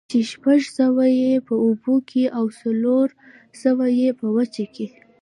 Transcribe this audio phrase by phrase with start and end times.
[0.09, 3.07] چې شپږ سوه ئې په اوبو كي او څلور
[3.63, 4.87] سوه ئې په وچه كي